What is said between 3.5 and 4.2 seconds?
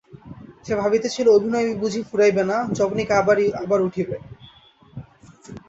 আবার উঠিবে।